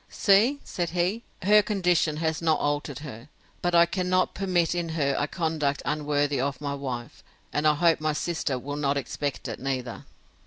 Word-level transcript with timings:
See, 0.09 0.59
said 0.63 0.89
he, 0.89 1.21
her 1.43 1.61
condition 1.61 2.17
has 2.17 2.41
not 2.41 2.59
altered 2.59 2.97
her; 3.05 3.29
but 3.61 3.75
I 3.75 3.85
cannot 3.85 4.33
permit 4.33 4.73
in 4.73 4.89
her 4.89 5.15
a 5.19 5.27
conduct 5.27 5.83
unworthy 5.85 6.41
of 6.41 6.59
my 6.59 6.73
wife; 6.73 7.23
and 7.53 7.67
I 7.67 7.75
hope 7.75 8.01
my 8.01 8.13
sister 8.13 8.57
will 8.57 8.77
not 8.77 8.97
expect 8.97 9.47
it 9.47 9.59
neither. 9.59 10.05